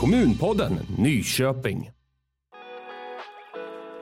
Kommunpodden 0.00 0.78
Nyköping. 0.98 1.90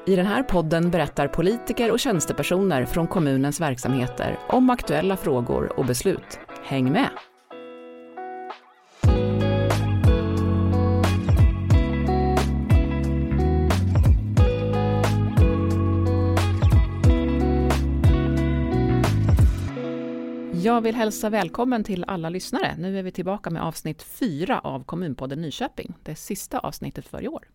I 0.06 0.16
den 0.16 0.26
här 0.26 0.42
podden 0.42 0.90
berättar 0.90 1.28
politiker 1.28 1.90
och 1.90 2.00
tjänstepersoner 2.00 2.84
från 2.84 3.06
kommunens 3.06 3.60
verksamheter 3.60 4.38
om 4.48 4.70
aktuella 4.70 5.16
frågor 5.16 5.78
och 5.78 5.86
beslut. 5.86 6.38
Häng 6.64 6.92
med! 6.92 7.10
Jag 20.78 20.82
vill 20.82 20.94
hälsa 20.94 21.30
välkommen 21.30 21.84
till 21.84 22.04
alla 22.08 22.28
lyssnare. 22.28 22.74
Nu 22.78 22.98
är 22.98 23.02
vi 23.02 23.12
tillbaka 23.12 23.50
med 23.50 23.62
avsnitt 23.62 24.02
fyra 24.02 24.60
av 24.60 24.84
Kommunpodden 24.84 25.40
Nyköping, 25.40 25.94
det 26.02 26.14
sista 26.14 26.58
avsnittet 26.58 27.08
för 27.08 27.22
i 27.22 27.28
år. 27.28 27.48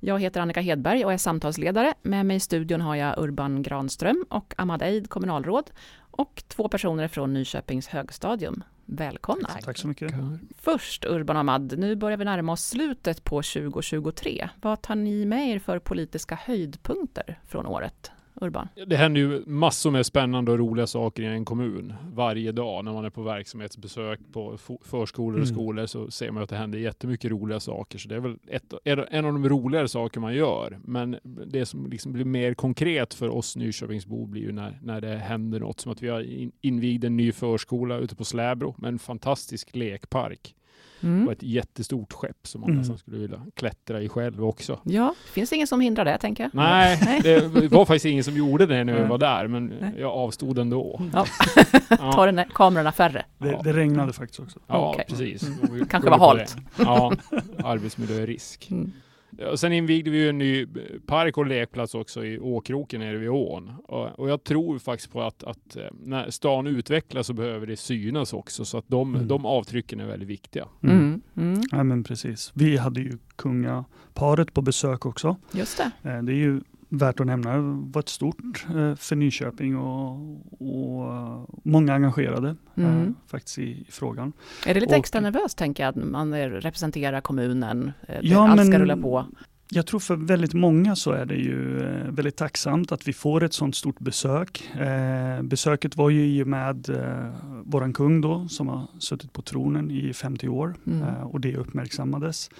Jag 0.00 0.20
heter 0.20 0.40
Annika 0.40 0.60
Hedberg 0.60 1.04
och 1.04 1.12
är 1.12 1.16
samtalsledare. 1.16 1.94
Med 2.02 2.26
mig 2.26 2.36
i 2.36 2.40
studion 2.40 2.80
har 2.80 2.94
jag 2.94 3.18
Urban 3.18 3.62
Granström 3.62 4.24
och 4.30 4.54
Ahmad 4.58 4.82
Eid, 4.82 5.10
kommunalråd 5.10 5.70
och 5.98 6.42
två 6.48 6.68
personer 6.68 7.08
från 7.08 7.32
Nyköpings 7.32 7.88
högstadium. 7.88 8.64
Välkomna! 8.84 9.48
Tack, 9.48 9.64
Tack 9.64 9.78
så 9.78 9.88
mycket. 9.88 10.14
Först 10.58 11.04
Urban 11.04 11.36
och 11.36 11.40
Ahmad, 11.40 11.78
nu 11.78 11.96
börjar 11.96 12.16
vi 12.18 12.24
närma 12.24 12.52
oss 12.52 12.64
slutet 12.64 13.24
på 13.24 13.42
2023. 13.42 14.48
Vad 14.60 14.82
tar 14.82 14.94
ni 14.94 15.24
med 15.24 15.48
er 15.48 15.58
för 15.58 15.78
politiska 15.78 16.34
höjdpunkter 16.34 17.40
från 17.46 17.66
året? 17.66 18.10
Urban? 18.34 18.68
Det 18.86 18.96
händer 18.96 19.20
ju 19.20 19.42
massor 19.46 19.90
med 19.90 20.06
spännande 20.06 20.52
och 20.52 20.58
roliga 20.58 20.86
saker 20.86 21.22
i 21.22 21.26
en 21.26 21.44
kommun 21.44 21.94
varje 22.12 22.52
dag. 22.52 22.84
När 22.84 22.92
man 22.92 23.04
är 23.04 23.10
på 23.10 23.22
verksamhetsbesök 23.22 24.20
på 24.32 24.58
förskolor 24.82 25.40
och 25.40 25.46
mm. 25.46 25.54
skolor 25.54 25.86
så 25.86 26.10
ser 26.10 26.30
man 26.30 26.42
att 26.42 26.48
det 26.48 26.56
händer 26.56 26.78
jättemycket 26.78 27.30
roliga 27.30 27.60
saker. 27.60 27.98
Så 27.98 28.08
det 28.08 28.14
är 28.14 28.20
väl 28.20 28.36
ett, 28.46 28.72
en 28.84 29.24
av 29.24 29.32
de 29.32 29.48
roligare 29.48 29.88
saker 29.88 30.20
man 30.20 30.34
gör. 30.34 30.78
Men 30.84 31.16
det 31.46 31.66
som 31.66 31.90
liksom 31.90 32.12
blir 32.12 32.24
mer 32.24 32.54
konkret 32.54 33.14
för 33.14 33.28
oss 33.28 33.56
Nyköpingsbor 33.56 34.26
blir 34.26 34.42
ju 34.42 34.52
när, 34.52 34.78
när 34.82 35.00
det 35.00 35.16
händer 35.16 35.60
något. 35.60 35.80
Som 35.80 35.92
att 35.92 36.02
vi 36.02 36.08
har 36.08 36.26
invigt 36.60 37.04
en 37.04 37.16
ny 37.16 37.32
förskola 37.32 37.96
ute 37.96 38.16
på 38.16 38.24
Släbro 38.24 38.74
med 38.78 38.88
en 38.88 38.98
fantastisk 38.98 39.76
lekpark. 39.76 40.54
Mm. 41.02 41.26
Och 41.26 41.32
ett 41.32 41.42
jättestort 41.42 42.12
skepp 42.12 42.46
som 42.46 42.60
man 42.60 42.70
mm. 42.70 42.78
nästan 42.78 42.98
skulle 42.98 43.18
vilja 43.18 43.46
klättra 43.54 44.02
i 44.02 44.08
själv 44.08 44.44
också. 44.44 44.78
Ja, 44.84 45.14
det 45.26 45.32
finns 45.32 45.52
ingen 45.52 45.66
som 45.66 45.80
hindrar 45.80 46.04
det 46.04 46.18
tänker 46.18 46.44
jag. 46.44 46.54
Nej, 46.54 47.20
det 47.22 47.70
var 47.70 47.84
faktiskt 47.84 48.04
ingen 48.04 48.24
som 48.24 48.36
gjorde 48.36 48.66
det 48.66 48.84
när 48.84 49.02
vi 49.02 49.08
var 49.08 49.18
där, 49.18 49.46
men 49.46 49.66
Nej. 49.66 49.94
jag 49.98 50.10
avstod 50.10 50.58
ändå. 50.58 51.02
Ja. 51.12 51.26
Ta 52.12 52.26
den 52.26 52.44
kamerorna 52.54 52.92
färre. 52.92 53.24
Det, 53.38 53.60
det, 53.64 53.72
regnade 53.72 54.12
faktiskt 54.12 54.40
också. 54.40 54.58
Ja, 54.66 54.90
okay. 54.90 55.04
precis. 55.08 55.42
Mm. 55.42 55.86
Kanske 55.86 56.10
var 56.10 56.18
halt. 56.18 56.56
Ja, 56.78 57.12
arbetsmiljörisk. 57.64 58.70
Mm. 58.70 58.92
Och 59.46 59.60
sen 59.60 59.72
invigde 59.72 60.10
vi 60.10 60.18
ju 60.18 60.28
en 60.28 60.38
ny 60.38 60.66
park 61.06 61.38
och 61.38 61.46
lekplats 61.46 61.94
också 61.94 62.24
i 62.24 62.38
Åkroken 62.38 63.00
nere 63.00 63.16
vid 63.16 63.28
ån. 63.28 63.72
Och, 63.84 64.18
och 64.18 64.30
jag 64.30 64.44
tror 64.44 64.78
faktiskt 64.78 65.12
på 65.12 65.22
att, 65.22 65.44
att, 65.44 65.76
eh, 65.76 65.82
när 66.04 66.30
stan 66.30 66.66
utvecklas 66.66 67.26
så 67.26 67.32
behöver 67.32 67.66
det 67.66 67.76
synas 67.76 68.32
också. 68.32 68.64
Så 68.64 68.78
att 68.78 68.84
de, 68.88 69.14
mm. 69.14 69.28
de 69.28 69.46
avtrycken 69.46 70.00
är 70.00 70.06
väldigt 70.06 70.28
viktiga. 70.28 70.68
Mm. 70.82 70.96
Mm. 70.96 71.22
mm. 71.36 71.60
Ja 71.70 71.84
men 71.84 72.04
precis. 72.04 72.52
Vi 72.54 72.76
hade 72.76 73.00
ju 73.00 73.18
kungaparet 73.36 74.54
på 74.54 74.62
besök 74.62 75.06
också. 75.06 75.36
Just 75.52 75.78
det. 75.78 76.10
Eh, 76.10 76.22
det 76.22 76.32
är 76.32 76.36
ju 76.36 76.60
värt 76.90 77.20
att 77.20 77.26
nämna. 77.26 77.56
Det 77.56 77.92
var 77.92 78.00
ett 78.00 78.08
stort 78.08 78.66
eh, 78.68 78.94
för 78.94 79.16
Nyköping 79.16 79.76
och, 79.76 80.12
och 80.60 81.60
många 81.64 81.94
engagerade 81.94 82.56
mm. 82.74 83.14
faktiskt 83.26 83.58
i, 83.58 83.62
i, 83.62 83.86
frågan. 83.90 84.32
Är 84.66 84.74
det 84.74 84.80
lite 84.80 84.92
och, 84.92 84.98
extra 84.98 85.20
nervöst 85.20 85.58
tänker 85.58 85.82
jag, 85.82 85.90
att 85.90 86.04
man 86.04 86.34
representerar 86.34 87.20
kommunen, 87.20 87.92
ja, 88.20 88.48
allt 88.48 88.60
ska 88.60 88.70
men, 88.70 88.80
rulla 88.80 88.96
på? 88.96 89.26
Jag 89.72 89.86
tror 89.86 90.00
för 90.00 90.16
väldigt 90.16 90.54
många 90.54 90.96
så 90.96 91.10
är 91.12 91.26
det 91.26 91.34
ju 91.34 91.78
väldigt 92.10 92.36
tacksamt 92.36 92.92
att 92.92 93.08
vi 93.08 93.12
får 93.12 93.44
ett 93.44 93.52
sådant 93.52 93.76
stort 93.76 93.98
besök. 93.98 94.70
Eh, 94.74 95.42
besöket 95.42 95.96
var 95.96 96.10
ju 96.10 96.26
i 96.26 96.42
och 96.42 96.46
med 96.46 96.88
eh, 96.88 97.32
våran 97.64 97.92
kung 97.92 98.20
då 98.20 98.48
som 98.48 98.68
har 98.68 98.86
suttit 98.98 99.32
på 99.32 99.42
tronen 99.42 99.90
i 99.90 100.12
50 100.12 100.48
år 100.48 100.74
mm. 100.86 101.02
eh, 101.02 101.22
och 101.22 101.40
det 101.40 101.56
uppmärksammades. 101.56 102.50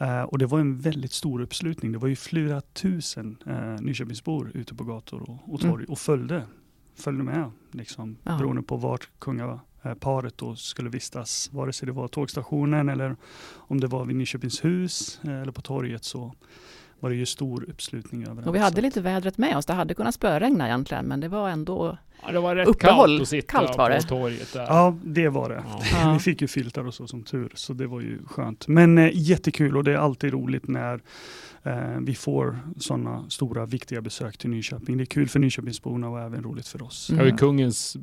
Uh, 0.00 0.22
och 0.22 0.38
det 0.38 0.46
var 0.46 0.60
en 0.60 0.78
väldigt 0.78 1.12
stor 1.12 1.40
uppslutning. 1.40 1.92
Det 1.92 1.98
var 1.98 2.08
ju 2.08 2.16
flera 2.16 2.60
tusen 2.60 3.36
uh, 3.46 3.80
Nyköpingsbor 3.80 4.50
ute 4.54 4.74
på 4.74 4.84
gator 4.84 5.30
och, 5.30 5.54
och 5.54 5.60
torg 5.60 5.84
mm. 5.84 5.92
och 5.92 5.98
följde, 5.98 6.42
följde 6.96 7.24
med. 7.24 7.50
Liksom, 7.72 8.16
beroende 8.24 8.62
på 8.62 8.76
vart 8.76 9.08
kungaparet 9.18 10.38
då 10.38 10.56
skulle 10.56 10.90
vistas. 10.90 11.50
Vare 11.52 11.72
sig 11.72 11.86
det 11.86 11.92
var 11.92 12.08
tågstationen 12.08 12.88
eller 12.88 13.16
om 13.54 13.80
det 13.80 13.86
var 13.86 14.04
vid 14.04 14.16
Nyköpingshus 14.16 15.20
uh, 15.24 15.42
eller 15.42 15.52
på 15.52 15.62
torget 15.62 16.04
så 16.04 16.34
var 17.00 17.10
det 17.10 17.16
ju 17.16 17.26
stor 17.26 17.70
uppslutning 17.70 18.26
över 18.26 18.48
Och 18.48 18.54
vi 18.54 18.58
hade 18.58 18.80
lite 18.80 19.00
vädret 19.00 19.38
med 19.38 19.56
oss. 19.56 19.66
Det 19.66 19.72
hade 19.72 19.94
kunnat 19.94 20.14
spöregna 20.14 20.66
egentligen, 20.66 21.06
men 21.06 21.20
det 21.20 21.28
var 21.28 21.48
ändå 21.48 21.98
Ja, 22.22 22.32
det 22.32 22.40
var 22.40 22.56
rätt 22.56 22.68
uppehåll. 22.68 23.08
kallt 23.08 23.22
att 23.22 23.28
sitta 23.28 23.52
kallt 23.52 23.78
var 23.78 23.90
det. 23.90 23.96
på 23.96 24.02
torget 24.02 24.52
där. 24.52 24.62
Ja, 24.62 24.96
det 25.04 25.28
var 25.28 25.48
det. 25.48 25.64
Ja. 25.92 26.12
Vi 26.12 26.18
fick 26.18 26.40
ju 26.40 26.48
filtar 26.48 26.86
och 26.86 26.94
så 26.94 27.06
som 27.06 27.22
tur, 27.22 27.52
så 27.54 27.72
det 27.72 27.86
var 27.86 28.00
ju 28.00 28.18
skönt. 28.26 28.68
Men 28.68 28.98
eh, 28.98 29.10
jättekul 29.14 29.76
och 29.76 29.84
det 29.84 29.92
är 29.92 29.96
alltid 29.96 30.32
roligt 30.32 30.68
när 30.68 31.00
eh, 31.62 32.00
vi 32.00 32.14
får 32.14 32.58
sådana 32.78 33.30
stora 33.30 33.66
viktiga 33.66 34.00
besök 34.00 34.38
till 34.38 34.50
Nyköping. 34.50 34.96
Det 34.96 35.02
är 35.02 35.06
kul 35.06 35.28
för 35.28 35.38
Nyköpingsborna 35.38 36.08
och 36.08 36.20
även 36.20 36.42
roligt 36.42 36.68
för 36.68 36.82
oss. 36.82 37.10
Mm. 37.10 37.24
Det 37.24 37.30
var 37.30 37.38
kungens, 37.38 37.96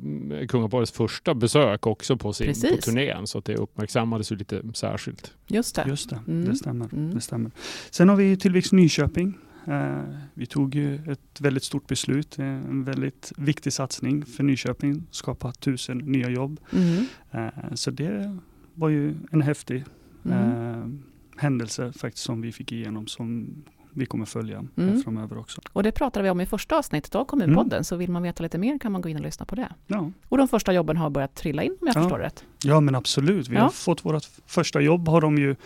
kungaparets 0.48 0.92
första 0.92 1.34
besök 1.34 1.86
också 1.86 2.16
på, 2.16 2.32
sin, 2.32 2.54
på 2.54 2.76
turnén, 2.76 3.26
så 3.26 3.38
att 3.38 3.44
det 3.44 3.56
uppmärksammades 3.56 4.32
ju 4.32 4.36
lite 4.36 4.62
särskilt. 4.74 5.34
Just 5.46 5.74
det. 5.74 5.84
Just 5.88 6.10
det, 6.10 6.20
mm. 6.28 6.48
det, 6.48 6.56
stämmer, 6.56 6.88
mm. 6.92 7.14
det 7.14 7.20
stämmer. 7.20 7.50
Sen 7.90 8.08
har 8.08 8.16
vi 8.16 8.36
Tillväxt 8.36 8.72
Nyköping 8.72 9.34
vi 10.34 10.46
tog 10.46 10.76
ett 10.76 11.40
väldigt 11.40 11.64
stort 11.64 11.86
beslut, 11.86 12.38
eh, 12.38 12.46
en 12.46 12.84
väldigt 12.84 13.32
viktig 13.36 13.72
satsning 13.72 14.24
för 14.24 14.42
Nyköping, 14.42 15.06
skapa 15.10 15.52
tusen 15.52 15.98
nya 15.98 16.30
jobb. 16.30 16.60
Mm. 16.72 17.04
Eh, 17.30 17.74
så 17.74 17.90
det 17.90 18.38
var 18.74 18.88
ju 18.88 19.14
en 19.30 19.42
häftig 19.42 19.84
mm. 20.24 21.02
händelse 21.36 21.92
faktiskt 21.92 22.24
som 22.24 22.40
vi 22.40 22.52
fick 22.52 22.72
igenom 22.72 23.06
som 23.06 23.54
vi 23.96 24.06
kommer 24.06 24.24
följa 24.24 24.64
mm. 24.76 25.02
framöver 25.02 25.38
också. 25.38 25.60
Och 25.72 25.82
det 25.82 25.92
pratade 25.92 26.22
vi 26.22 26.30
om 26.30 26.40
i 26.40 26.46
första 26.46 26.78
avsnittet 26.78 27.14
av 27.14 27.24
Kommunpodden, 27.24 27.72
mm. 27.72 27.84
så 27.84 27.96
vill 27.96 28.10
man 28.10 28.22
veta 28.22 28.42
lite 28.42 28.58
mer 28.58 28.78
kan 28.78 28.92
man 28.92 29.00
gå 29.00 29.08
in 29.08 29.16
och 29.16 29.22
lyssna 29.22 29.46
på 29.46 29.54
det. 29.54 29.72
Ja. 29.86 30.10
Och 30.28 30.38
de 30.38 30.48
första 30.48 30.72
jobben 30.72 30.96
har 30.96 31.10
börjat 31.10 31.34
trilla 31.34 31.62
in 31.62 31.76
om 31.80 31.86
jag 31.86 31.96
ja. 31.96 32.02
förstår 32.02 32.18
rätt? 32.18 32.44
Ja 32.64 32.80
men 32.80 32.94
absolut, 32.94 33.48
vi 33.48 33.54
ja. 33.54 33.62
har 33.62 33.70
fått 33.70 34.04
vårt 34.04 34.24
första 34.46 34.80
jobb 34.80 35.08
har 35.08 35.20
de 35.20 35.38
ju 35.38 35.56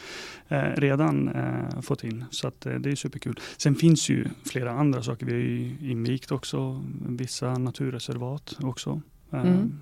eh, 0.49 0.63
redan 0.63 1.29
eh, 1.29 1.81
fått 1.81 2.05
in, 2.05 2.25
så 2.31 2.49
att, 2.49 2.67
eh, 2.67 2.75
det 2.75 2.91
är 2.91 2.97
superkul. 2.97 3.41
Sen 3.57 3.75
finns 3.75 4.09
ju 4.09 4.27
flera 4.45 4.71
andra 4.71 5.03
saker, 5.03 5.27
vi 5.27 5.33
har 5.33 5.39
ju 5.39 5.91
invigt 5.91 6.31
också 6.31 6.85
vissa 7.09 7.55
naturreservat 7.55 8.57
också. 8.63 9.01
Eh, 9.33 9.41
mm. 9.41 9.81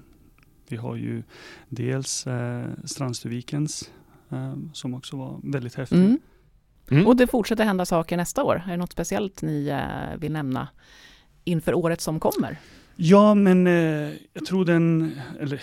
Vi 0.69 0.77
har 0.77 0.97
ju 0.97 1.23
dels 1.69 2.27
eh, 2.27 2.67
Strandstuvikens 2.85 3.91
eh, 4.31 4.55
som 4.73 4.95
också 4.95 5.17
var 5.17 5.41
väldigt 5.43 5.75
häftig. 5.75 5.99
Mm. 5.99 6.19
Mm. 6.91 7.07
Och 7.07 7.17
det 7.17 7.27
fortsätter 7.27 7.65
hända 7.65 7.87
saker 7.87 8.17
nästa 8.17 8.45
år. 8.45 8.63
Är 8.67 8.71
det 8.71 8.77
något 8.77 8.93
speciellt 8.93 9.43
ni 9.43 9.69
eh, 9.69 10.19
vill 10.19 10.33
nämna 10.33 10.69
inför 11.45 11.75
året 11.75 12.01
som 12.01 12.21
kommer? 12.21 12.59
Ja, 12.97 13.35
men 13.35 13.67
eh, 13.67 14.13
jag 14.33 14.47
tror 14.47 14.65
den, 14.65 15.13
eller 15.41 15.63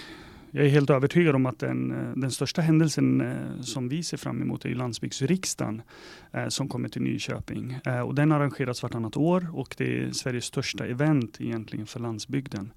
jag 0.51 0.65
är 0.65 0.69
helt 0.69 0.89
övertygad 0.89 1.35
om 1.35 1.45
att 1.45 1.59
den, 1.59 1.91
eh, 1.91 2.15
den 2.15 2.31
största 2.31 2.61
händelsen 2.61 3.21
eh, 3.21 3.61
som 3.61 3.89
vi 3.89 4.03
ser 4.03 4.17
fram 4.17 4.41
emot 4.41 4.65
är 4.65 4.69
landsbygdsriksdagen 4.69 5.81
eh, 6.31 6.47
som 6.47 6.67
kommer 6.67 6.89
till 6.89 7.01
Nyköping. 7.01 7.79
Eh, 7.85 7.99
och 7.99 8.15
den 8.15 8.31
arrangeras 8.31 8.83
vartannat 8.83 9.17
år 9.17 9.47
och 9.53 9.75
det 9.77 10.03
är 10.03 10.11
Sveriges 10.11 10.45
största 10.45 10.85
event 10.85 11.41
egentligen 11.41 11.85
för 11.85 11.99
landsbygden. 11.99 12.73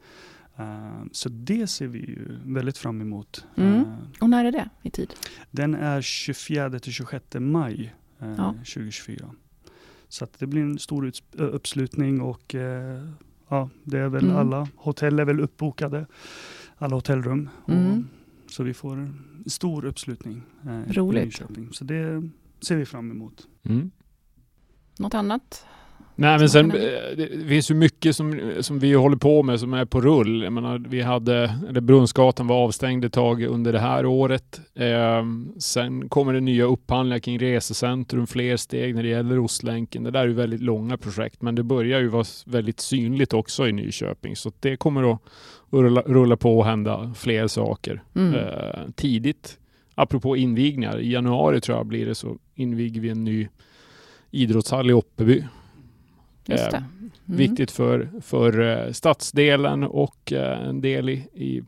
Så 1.12 1.28
det 1.28 1.66
ser 1.66 1.86
vi 1.86 1.98
ju 1.98 2.38
väldigt 2.44 2.78
fram 2.78 3.00
emot. 3.00 3.47
Mm. 3.56 3.84
Och 4.20 4.30
när 4.30 4.44
är 4.44 4.53
det 4.53 4.69
i 4.82 4.91
tid? 4.91 5.15
Den 5.50 5.74
är 5.74 6.03
24 6.03 6.78
till 6.78 6.92
26 6.92 7.24
maj 7.34 7.95
eh, 8.20 8.34
ja. 8.36 8.53
2024. 8.53 9.30
Så 10.09 10.24
att 10.24 10.38
det 10.38 10.47
blir 10.47 10.62
en 10.62 10.78
stor 10.78 11.12
uppslutning 11.32 12.20
och 12.20 12.54
eh, 12.54 13.09
ja, 13.48 13.70
det 13.84 13.98
är 13.98 14.09
väl 14.09 14.24
mm. 14.24 14.36
alla 14.36 14.68
hotell 14.76 15.18
är 15.18 15.24
väl 15.24 15.41
uppbokade. 15.41 16.06
Alla 16.76 16.94
hotellrum. 16.94 17.48
Mm. 17.68 18.09
Och, 18.44 18.50
så 18.50 18.62
vi 18.62 18.74
får 18.74 18.97
en 18.97 19.44
stor 19.47 19.84
uppslutning 19.84 20.42
eh, 20.66 20.92
Roligt. 20.92 21.22
i 21.22 21.24
Nyköping. 21.24 21.72
Så 21.72 21.84
det 21.84 22.30
ser 22.60 22.76
vi 22.76 22.86
fram 22.86 23.10
emot. 23.10 23.48
Mm. 23.62 23.91
Något 24.98 25.14
annat 25.14 25.66
Nej, 26.20 26.38
men 26.38 26.48
sen 26.48 26.70
eh, 26.70 27.16
det 27.16 27.48
finns 27.48 27.70
ju 27.70 27.74
mycket 27.74 28.16
som, 28.16 28.53
som 28.60 28.78
vi 28.78 28.94
håller 28.94 29.16
på 29.16 29.42
med 29.42 29.60
som 29.60 29.74
är 29.74 29.84
på 29.84 30.00
rull. 30.00 30.42
Jag 30.42 30.53
menar, 30.53 30.84
vi 30.88 31.03
hade, 31.03 31.54
eller 31.68 31.80
Brunnsgatan 31.80 32.47
var 32.47 32.56
avstängd 32.56 33.04
ett 33.04 33.12
tag 33.12 33.42
under 33.42 33.72
det 33.72 33.78
här 33.78 34.06
året. 34.06 34.60
Eh, 34.74 35.24
sen 35.59 36.09
kommer 36.09 36.32
det 36.32 36.41
nya 36.41 36.65
upphandlingar 36.65 37.18
kring 37.18 37.38
resecentrum, 37.38 38.26
fler 38.26 38.56
steg 38.56 38.94
när 38.94 39.03
det 39.03 39.09
gäller 39.09 39.38
Ostlänken. 39.38 40.04
Det 40.04 40.10
där 40.10 40.20
är 40.20 40.26
ju 40.26 40.32
väldigt 40.32 40.60
långa 40.60 40.97
projekt, 40.97 41.42
men 41.42 41.54
det 41.54 41.62
börjar 41.62 42.00
ju 42.00 42.09
vara 42.09 42.24
väldigt 42.47 42.80
synligt 42.80 43.34
också 43.34 43.68
i 43.68 43.72
Nyköping, 43.72 44.36
så 44.36 44.53
det 44.60 44.76
kommer 44.76 45.12
att 45.12 45.21
rulla, 45.71 46.00
rulla 46.06 46.36
på 46.36 46.59
och 46.59 46.64
hända 46.64 47.14
fler 47.16 47.47
saker 47.47 48.03
mm. 48.14 48.34
eh, 48.34 48.91
tidigt 48.94 49.59
apropå 49.94 50.36
invigningar, 50.36 51.00
i 51.00 51.12
januari 51.12 51.60
tror 51.60 51.78
jag 51.78 51.86
blir 51.86 52.06
det 52.06 52.14
så 52.14 52.36
inviger 52.54 53.00
vi 53.00 53.09
en 53.09 53.24
ny 53.24 53.48
idrottshall 54.30 54.91
i 54.91 54.92
Oppeby. 54.92 55.44
Just 56.48 56.71
det. 56.71 56.77
Eh, 56.77 56.83
Mm. 57.27 57.39
Viktigt 57.39 57.71
för, 57.71 58.09
för 58.21 58.60
eh, 58.86 58.92
stadsdelen 58.92 59.83
och 59.84 60.33
eh, 60.33 60.68
en 60.68 60.80
del 60.80 61.09
i, 61.09 61.12
i 61.34 61.62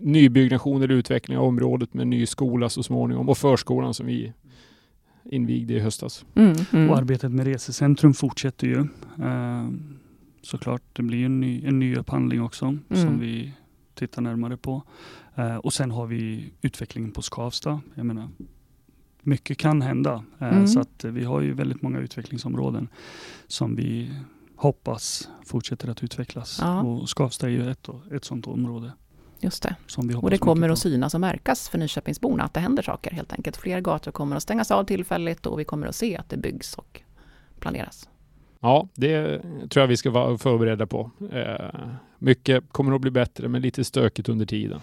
nybyggnation 0.00 0.82
eller 0.82 0.94
utveckling 0.94 1.38
av 1.38 1.44
området 1.44 1.94
med 1.94 2.06
ny 2.06 2.26
skola 2.26 2.68
så 2.68 2.82
småningom 2.82 3.28
och 3.28 3.38
förskolan 3.38 3.94
som 3.94 4.06
vi 4.06 4.32
invigde 5.24 5.74
i 5.74 5.78
höstas. 5.78 6.24
Mm, 6.34 6.56
mm. 6.72 6.90
Och 6.90 6.96
arbetet 6.98 7.32
med 7.32 7.46
resecentrum 7.46 8.14
fortsätter 8.14 8.66
ju. 8.66 8.78
Eh, 9.24 9.68
såklart, 10.42 10.82
det 10.92 11.02
blir 11.02 11.24
en 11.24 11.40
ny, 11.40 11.64
en 11.66 11.78
ny 11.78 11.96
upphandling 11.96 12.42
också 12.42 12.64
Mm. 12.64 12.80
som 12.88 13.20
vi 13.20 13.52
tittar 13.94 14.22
närmare 14.22 14.56
på. 14.56 14.82
Eh, 15.34 15.56
och 15.56 15.72
sen 15.72 15.90
har 15.90 16.06
vi 16.06 16.50
utvecklingen 16.62 17.10
på 17.12 17.22
Skavsta. 17.22 17.80
Jag 17.94 18.06
menar, 18.06 18.28
mycket 19.22 19.58
kan 19.58 19.82
hända. 19.82 20.24
Eh, 20.40 20.48
Mm. 20.48 20.66
Så 20.66 20.80
att 20.80 21.04
eh, 21.04 21.10
vi 21.10 21.24
har 21.24 21.40
ju 21.40 21.52
väldigt 21.54 21.82
många 21.82 21.98
utvecklingsområden 21.98 22.88
som 23.46 23.76
vi 23.76 24.10
hoppas 24.56 25.28
fortsätter 25.46 25.88
att 25.88 26.02
utvecklas. 26.04 26.58
Ja. 26.60 26.82
Och 26.82 27.08
Skavsta 27.08 27.46
är 27.46 27.50
ju 27.50 27.70
ett, 27.70 27.88
ett 28.12 28.24
sådant 28.24 28.46
område 28.46 28.92
Just 29.40 29.62
det. 29.62 29.76
som 29.86 30.08
vi 30.08 30.14
hoppas 30.14 30.24
Och 30.24 30.30
det 30.30 30.38
kommer 30.38 30.68
att 30.68 30.78
synas 30.78 31.14
och 31.14 31.20
märkas 31.20 31.68
för 31.68 31.78
Nyköpingsborna 31.78 32.44
att 32.44 32.54
det 32.54 32.60
händer 32.60 32.82
saker 32.82 33.10
helt 33.10 33.32
enkelt. 33.32 33.56
Fler 33.56 33.80
gator 33.80 34.12
kommer 34.12 34.36
att 34.36 34.42
stängas 34.42 34.70
av 34.70 34.84
tillfälligt 34.84 35.46
och 35.46 35.60
vi 35.60 35.64
kommer 35.64 35.86
att 35.86 35.94
se 35.96 36.16
att 36.16 36.28
det 36.28 36.36
byggs 36.36 36.74
och 36.74 37.00
planeras. 37.60 38.08
Ja, 38.60 38.88
det 38.94 39.38
tror 39.68 39.80
jag 39.82 39.86
vi 39.86 39.96
ska 39.96 40.10
vara 40.10 40.38
förberedda 40.38 40.86
på. 40.86 41.10
Eh, 41.32 41.80
mycket 42.18 42.64
kommer 42.72 42.94
att 42.94 43.00
bli 43.00 43.10
bättre, 43.10 43.48
men 43.48 43.62
lite 43.62 43.84
stökigt 43.84 44.28
under 44.28 44.46
tiden. 44.46 44.80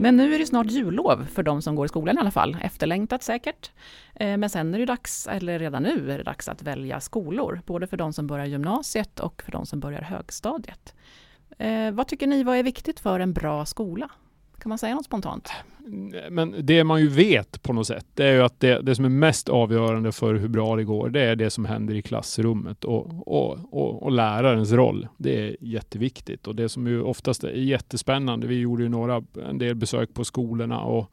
Men 0.00 0.16
nu 0.16 0.34
är 0.34 0.38
det 0.38 0.46
snart 0.46 0.70
jullov 0.70 1.26
för 1.32 1.42
de 1.42 1.62
som 1.62 1.76
går 1.76 1.86
i 1.86 1.88
skolan 1.88 2.16
i 2.16 2.20
alla 2.20 2.30
fall. 2.30 2.56
Efterlängtat 2.62 3.22
säkert. 3.22 3.70
Eh, 4.14 4.36
men 4.36 4.50
sen 4.50 4.74
är 4.74 4.78
det 4.78 4.86
dags, 4.86 5.26
eller 5.26 5.58
redan 5.58 5.82
nu 5.82 6.12
är 6.12 6.18
det 6.18 6.24
dags 6.24 6.48
att 6.48 6.62
välja 6.62 7.00
skolor. 7.00 7.60
Både 7.66 7.86
för 7.86 7.96
de 7.96 8.12
som 8.12 8.26
börjar 8.26 8.46
gymnasiet 8.46 9.20
och 9.20 9.42
för 9.42 9.52
de 9.52 9.66
som 9.66 9.80
börjar 9.80 10.02
högstadiet. 10.02 10.94
Eh, 11.58 11.90
vad 11.90 12.08
tycker 12.08 12.26
ni 12.26 12.42
vad 12.42 12.56
är 12.56 12.62
viktigt 12.62 13.00
för 13.00 13.20
en 13.20 13.32
bra 13.32 13.66
skola? 13.66 14.10
Kan 14.60 14.68
man 14.68 14.78
säga 14.78 14.94
något 14.94 15.04
spontant? 15.04 15.50
Men 16.30 16.54
det 16.62 16.84
man 16.84 17.00
ju 17.00 17.08
vet 17.08 17.62
på 17.62 17.72
något 17.72 17.86
sätt, 17.86 18.06
det 18.14 18.24
är 18.24 18.32
ju 18.32 18.42
att 18.42 18.60
det, 18.60 18.80
det 18.82 18.94
som 18.94 19.04
är 19.04 19.08
mest 19.08 19.48
avgörande 19.48 20.12
för 20.12 20.34
hur 20.34 20.48
bra 20.48 20.76
det 20.76 20.84
går, 20.84 21.08
det 21.08 21.20
är 21.20 21.36
det 21.36 21.50
som 21.50 21.64
händer 21.64 21.94
i 21.94 22.02
klassrummet 22.02 22.84
och, 22.84 23.28
och, 23.28 23.58
och, 23.70 24.02
och 24.02 24.12
lärarens 24.12 24.72
roll. 24.72 25.08
Det 25.16 25.48
är 25.48 25.56
jätteviktigt 25.60 26.46
och 26.46 26.54
det 26.56 26.68
som 26.68 26.86
ju 26.86 27.02
oftast 27.02 27.44
är 27.44 27.52
jättespännande, 27.52 28.46
vi 28.46 28.58
gjorde 28.58 28.82
ju 28.82 28.88
några, 28.88 29.22
en 29.48 29.58
del 29.58 29.74
besök 29.74 30.14
på 30.14 30.24
skolorna 30.24 30.80
och 30.80 31.10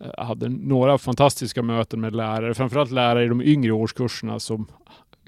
eh, 0.00 0.24
hade 0.24 0.48
några 0.48 0.98
fantastiska 0.98 1.62
möten 1.62 2.00
med 2.00 2.14
lärare, 2.14 2.54
framförallt 2.54 2.90
lärare 2.90 3.24
i 3.24 3.28
de 3.28 3.42
yngre 3.42 3.72
årskurserna 3.72 4.40
som, 4.40 4.66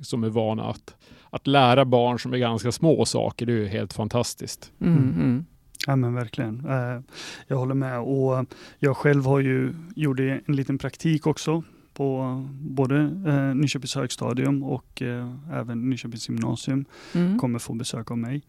som 0.02 0.24
är 0.24 0.28
vana 0.28 0.64
att, 0.64 0.96
att 1.30 1.46
lära 1.46 1.84
barn 1.84 2.18
som 2.18 2.32
är 2.32 2.38
ganska 2.38 2.72
små 2.72 3.04
saker. 3.04 3.46
Det 3.46 3.52
är 3.52 3.56
ju 3.56 3.66
helt 3.68 3.92
fantastiskt. 3.92 4.72
Mm, 4.80 4.96
Mm. 4.96 5.46
Ja 5.86 5.96
men 5.96 6.14
verkligen. 6.14 6.66
Eh, 6.68 7.00
Jag 7.46 7.56
håller 7.56 7.74
med 7.74 8.00
och 8.00 8.46
jag 8.78 8.96
själv 8.96 9.24
har 9.24 9.40
ju 9.40 9.74
gjorde 9.96 10.40
en 10.46 10.56
liten 10.56 10.78
praktik 10.78 11.26
också 11.26 11.62
på 11.94 12.44
både 12.60 12.96
eh, 13.26 13.54
Nyköpings 13.54 13.94
högstadium 13.94 14.62
och 14.62 15.02
eh, 15.02 15.32
även 15.52 15.90
Nyköpings 15.90 16.28
gymnasium 16.28 16.84
Mm. 17.14 17.38
kommer 17.38 17.58
få 17.58 17.74
besök 17.74 18.10
av 18.10 18.18
mig. 18.18 18.42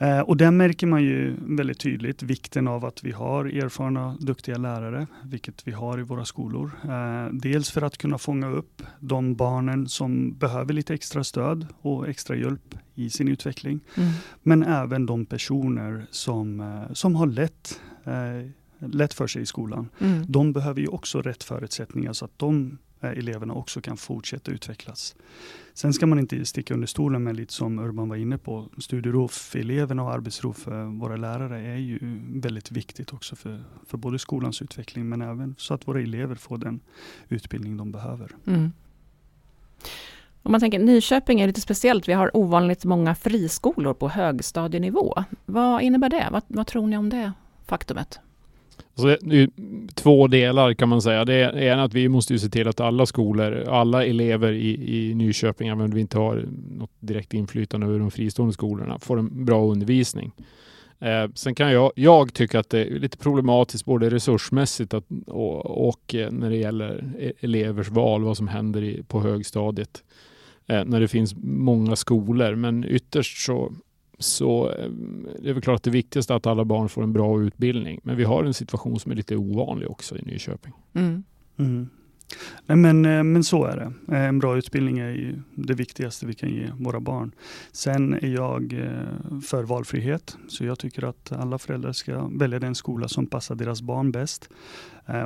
Eh, 0.00 0.20
Och 0.20 0.36
där 0.36 0.50
märker 0.50 0.86
man 0.86 1.02
ju 1.02 1.36
väldigt 1.38 1.78
tydligt 1.80 2.22
vikten 2.22 2.68
av 2.68 2.84
att 2.84 3.04
vi 3.04 3.12
har 3.12 3.44
erfarna, 3.44 4.16
duktiga 4.20 4.56
lärare, 4.58 5.06
vilket 5.24 5.66
vi 5.68 5.72
har 5.72 5.98
i 5.98 6.02
våra 6.02 6.24
skolor. 6.24 6.70
Eh, 6.84 7.32
Dels 7.32 7.70
för 7.70 7.82
att 7.82 7.98
kunna 7.98 8.18
fånga 8.18 8.50
upp 8.50 8.82
de 9.00 9.34
barnen 9.34 9.88
som 9.88 10.32
behöver 10.38 10.72
lite 10.74 10.94
extra 10.94 11.24
stöd 11.24 11.66
och 11.82 12.08
extra 12.08 12.36
hjälp 12.36 12.74
i 12.94 13.10
sin 13.10 13.28
utveckling. 13.28 13.80
Mm. 13.96 14.10
Men 14.42 14.62
även 14.62 15.06
de 15.06 15.26
personer 15.26 16.06
som, 16.10 16.60
eh, 16.60 16.92
som 16.92 17.14
har 17.16 17.26
lätt, 17.26 17.80
lätt 18.78 19.14
för 19.14 19.26
sig 19.26 19.42
i 19.42 19.46
skolan. 19.46 19.88
Mm. 19.98 20.24
De 20.28 20.52
behöver 20.52 20.80
ju 20.80 20.86
också 20.88 21.22
rätt 21.22 21.44
förutsättningar 21.44 22.12
så 22.12 22.24
att 22.24 22.38
de 22.38 22.78
Eh, 23.00 23.10
eleverna 23.10 23.54
också 23.54 23.80
kan 23.80 23.96
fortsätta 23.96 24.50
utvecklas. 24.50 25.16
Sen 25.74 25.92
ska 25.92 26.06
man 26.06 26.18
inte 26.18 26.44
sticka 26.44 26.74
under 26.74 26.86
stolen 26.86 27.22
med 27.22 27.36
lite 27.36 27.52
som 27.52 27.78
Urban 27.78 28.08
var 28.08 28.16
inne 28.16 28.38
på, 28.38 28.68
studiero 28.78 29.28
för 29.28 29.58
eleverna 29.58 30.02
och 30.02 30.12
arbetsro 30.12 30.52
för 30.52 30.84
våra 30.84 31.16
lärare 31.16 31.60
är 31.60 31.76
ju 31.76 31.98
väldigt 32.34 32.70
viktigt 32.70 33.12
också 33.12 33.36
för, 33.36 33.64
för 33.86 33.98
både 33.98 34.18
skolans 34.18 34.62
utveckling 34.62 35.08
men 35.08 35.22
även 35.22 35.54
så 35.58 35.74
att 35.74 35.88
våra 35.88 36.00
elever 36.00 36.34
får 36.34 36.58
den 36.58 36.80
utbildning 37.28 37.76
de 37.76 37.92
behöver. 37.92 38.30
Mm. 38.46 38.72
Om 40.42 40.52
man 40.52 40.60
tänker 40.60 40.78
Nyköping 40.78 41.40
är 41.40 41.46
lite 41.46 41.60
speciellt. 41.60 42.08
Vi 42.08 42.12
har 42.12 42.36
ovanligt 42.36 42.84
många 42.84 43.14
friskolor 43.14 43.94
på 43.94 44.08
högstadienivå. 44.08 45.24
Vad 45.46 45.82
innebär 45.82 46.08
det? 46.08 46.28
Vad, 46.32 46.42
vad 46.46 46.66
tror 46.66 46.86
ni 46.86 46.96
om 46.96 47.08
det 47.08 47.32
faktumet? 47.66 48.20
Alltså, 49.04 49.26
det 49.28 49.42
är 49.42 49.48
två 49.94 50.26
delar 50.26 50.74
kan 50.74 50.88
man 50.88 51.02
säga. 51.02 51.24
Det 51.24 51.34
är 51.34 51.78
att 51.78 51.94
vi 51.94 52.08
måste 52.08 52.32
ju 52.32 52.38
se 52.38 52.48
till 52.48 52.68
att 52.68 52.80
alla 52.80 53.06
skolor, 53.06 53.64
alla 53.68 54.04
elever 54.04 54.52
i, 54.52 54.96
i 54.96 55.14
Nyköping, 55.14 55.68
även 55.68 55.84
om 55.84 55.90
vi 55.90 56.00
inte 56.00 56.18
har 56.18 56.44
något 56.70 56.90
direkt 57.00 57.34
inflytande 57.34 57.86
över 57.86 57.98
de 57.98 58.10
fristående 58.10 58.52
skolorna, 58.54 58.98
får 58.98 59.18
en 59.18 59.44
bra 59.44 59.64
undervisning. 59.64 60.32
Eh, 60.98 61.30
sen 61.34 61.54
kan 61.54 61.72
jag, 61.72 61.92
jag 61.94 62.34
tycka 62.34 62.60
att 62.60 62.70
det 62.70 62.84
är 62.84 62.98
lite 62.98 63.18
problematiskt 63.18 63.84
både 63.84 64.10
resursmässigt 64.10 64.94
att, 64.94 65.04
och, 65.26 65.88
och 65.88 66.14
när 66.30 66.50
det 66.50 66.56
gäller 66.56 67.12
e, 67.18 67.32
elevers 67.40 67.88
val, 67.88 68.24
vad 68.24 68.36
som 68.36 68.48
händer 68.48 68.82
i, 68.82 69.02
på 69.02 69.20
högstadiet. 69.20 70.02
Eh, 70.66 70.84
när 70.84 71.00
det 71.00 71.08
finns 71.08 71.34
många 71.42 71.96
skolor. 71.96 72.54
Men 72.54 72.84
ytterst 72.84 73.46
så 73.46 73.72
så 74.20 74.70
eh, 74.70 74.90
det 75.42 75.48
är 75.48 75.52
väl 75.52 75.62
klart 75.62 75.76
att 75.76 75.82
det 75.82 75.90
viktigaste 75.90 76.32
är 76.32 76.36
att 76.36 76.46
alla 76.46 76.64
barn 76.64 76.88
får 76.88 77.02
en 77.02 77.12
bra 77.12 77.42
utbildning. 77.42 78.00
Men 78.02 78.16
vi 78.16 78.24
har 78.24 78.44
en 78.44 78.54
situation 78.54 79.00
som 79.00 79.12
är 79.12 79.16
lite 79.16 79.36
ovanlig 79.36 79.90
också 79.90 80.16
i 80.16 80.22
Nyköping. 80.22 80.72
Mm. 80.94 81.22
Mm. 81.58 81.88
Nej, 82.66 82.76
men, 82.76 83.04
eh, 83.04 83.22
men 83.22 83.44
så 83.44 83.64
är 83.64 83.76
det. 83.76 84.16
Eh, 84.16 84.24
en 84.24 84.38
bra 84.38 84.56
utbildning 84.56 84.98
är 84.98 85.10
ju 85.10 85.42
det 85.54 85.74
viktigaste 85.74 86.26
vi 86.26 86.34
kan 86.34 86.50
ge 86.50 86.70
våra 86.78 87.00
barn. 87.00 87.34
Sen 87.72 88.14
är 88.14 88.28
jag 88.28 88.72
eh, 88.72 89.40
för 89.40 89.62
valfrihet, 89.62 90.36
så 90.48 90.64
jag 90.64 90.78
tycker 90.78 91.04
att 91.04 91.32
alla 91.32 91.58
föräldrar 91.58 91.92
ska 91.92 92.28
välja 92.32 92.58
den 92.58 92.74
skola 92.74 93.08
som 93.08 93.26
passar 93.26 93.54
deras 93.54 93.82
barn 93.82 94.12
bäst. 94.12 94.48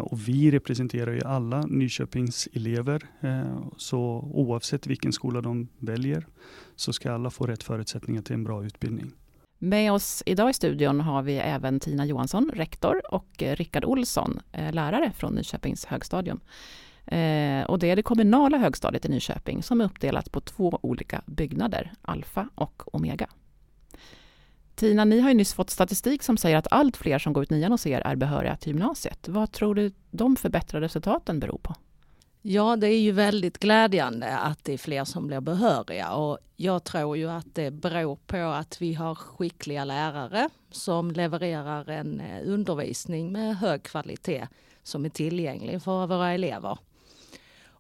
Och 0.00 0.28
vi 0.28 0.50
representerar 0.50 1.12
ju 1.12 1.20
alla 1.25 1.66
Nyköpings 1.66 2.49
elever, 2.52 3.02
så 3.76 4.30
oavsett 4.32 4.87
vilken 4.87 5.12
skola 5.12 5.40
de 5.40 5.68
väljer 5.78 6.26
så 6.76 6.92
ska 6.92 7.12
alla 7.12 7.30
få 7.30 7.46
rätt 7.46 7.62
förutsättningar 7.62 8.23
till 8.23 8.34
en 8.34 8.44
bra 8.44 8.64
utbildning. 8.64 9.12
Med 9.58 9.92
oss 9.92 10.23
idag 10.26 10.50
i 10.50 10.52
studion 10.52 11.00
har 11.00 11.23
vi 11.23 11.37
även 11.37 11.80
Tina 11.80 12.06
Johansson, 12.06 12.50
rektor, 12.54 13.14
och 13.14 13.28
Rickard 13.38 13.84
Olsson, 13.84 14.40
lärare 14.73 15.12
från 15.16 15.34
Nyköpings 15.34 15.84
högstadium. 15.84 16.40
Eh, 17.06 17.64
och 17.64 17.78
det 17.78 17.90
är 17.90 17.96
det 17.96 18.02
kommunala 18.02 18.58
högstadiet 18.58 19.04
i 19.04 19.08
Nyköping 19.08 19.62
som 19.62 19.80
är 19.80 19.84
uppdelat 19.84 20.32
på 20.32 20.40
två 20.40 20.78
olika 20.82 21.23
byggnader, 21.26 21.92
Alfa 22.02 22.49
och 22.54 22.94
Omega. 22.94 23.28
Tina, 24.75 25.04
ni 25.04 25.20
har 25.20 25.28
ju 25.28 25.34
nyss 25.34 25.54
fått 25.54 25.70
statistik 25.70 26.23
som 26.23 26.37
säger 26.37 26.56
att 26.56 26.73
allt 26.73 26.96
fler 26.96 27.18
som 27.18 27.32
går 27.32 27.42
ut 27.42 27.50
nian 27.50 27.73
hos 27.73 27.87
er 27.87 28.00
är 28.00 28.16
behöriga 28.16 28.56
till 28.56 28.68
gymnasiet. 28.68 29.28
Vad 29.28 29.52
tror 29.52 29.75
du 29.75 29.92
de 30.11 30.37
förbättrade 30.37 30.84
resultaten 30.84 31.40
beror 31.40 31.58
på? 31.58 31.75
Ja, 32.42 32.76
det 32.76 32.88
är 32.88 33.00
ju 33.00 33.12
väldigt 33.12 33.58
glädjande 33.58 34.38
att 34.38 34.64
det 34.64 34.73
är 34.73 34.78
fler 34.78 35.04
som 35.04 35.26
blir 35.26 35.40
behöriga 35.40 36.12
och 36.12 36.38
jag 36.56 36.84
tror 36.84 37.16
ju 37.16 37.30
att 37.30 37.54
det 37.54 37.70
beror 37.70 38.16
på 38.16 38.37
att 38.37 38.82
vi 38.82 38.94
har 38.94 39.14
skickliga 39.14 39.84
lärare 39.84 40.49
som 40.70 41.11
levererar 41.11 41.90
en 41.90 42.20
eh, 42.20 42.42
undervisning 42.44 43.32
med 43.32 43.56
hög 43.56 43.82
kvalitet 43.82 44.46
som 44.82 45.04
är 45.04 45.08
tillgänglig 45.08 45.82
för 45.82 46.06
våra 46.06 46.32
elever. 46.32 46.78